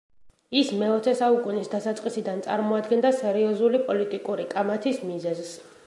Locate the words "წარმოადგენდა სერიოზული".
2.47-3.83